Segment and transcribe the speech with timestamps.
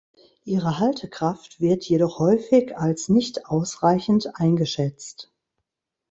[0.45, 5.31] Ihre Haltekraft wird jedoch häufig als nicht ausreichend eingeschätzt.